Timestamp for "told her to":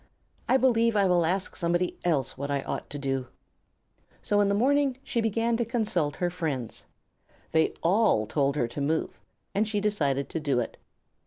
8.25-8.81